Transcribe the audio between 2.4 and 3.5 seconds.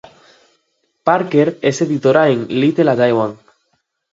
Little A y Day One.